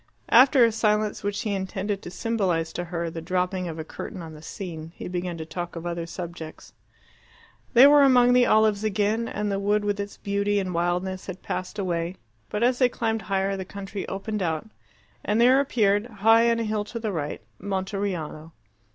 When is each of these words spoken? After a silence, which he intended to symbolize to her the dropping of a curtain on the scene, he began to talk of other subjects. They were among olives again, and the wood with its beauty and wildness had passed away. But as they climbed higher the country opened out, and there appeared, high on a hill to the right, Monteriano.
After 0.29 0.65
a 0.65 0.71
silence, 0.71 1.21
which 1.21 1.41
he 1.41 1.53
intended 1.53 2.01
to 2.01 2.09
symbolize 2.09 2.73
to 2.73 2.85
her 2.85 3.11
the 3.11 3.21
dropping 3.21 3.67
of 3.67 3.77
a 3.77 3.83
curtain 3.83 4.19
on 4.23 4.33
the 4.33 4.41
scene, 4.41 4.93
he 4.95 5.07
began 5.07 5.37
to 5.37 5.45
talk 5.45 5.75
of 5.75 5.85
other 5.85 6.07
subjects. 6.07 6.73
They 7.75 7.85
were 7.85 8.01
among 8.01 8.35
olives 8.43 8.83
again, 8.83 9.27
and 9.27 9.51
the 9.51 9.59
wood 9.59 9.85
with 9.85 9.99
its 9.99 10.17
beauty 10.17 10.57
and 10.59 10.73
wildness 10.73 11.27
had 11.27 11.43
passed 11.43 11.77
away. 11.77 12.15
But 12.49 12.63
as 12.63 12.79
they 12.79 12.89
climbed 12.89 13.21
higher 13.21 13.55
the 13.55 13.63
country 13.63 14.07
opened 14.07 14.41
out, 14.41 14.67
and 15.23 15.39
there 15.39 15.59
appeared, 15.59 16.07
high 16.07 16.49
on 16.49 16.57
a 16.57 16.63
hill 16.63 16.83
to 16.85 16.97
the 16.97 17.11
right, 17.11 17.39
Monteriano. 17.59 18.53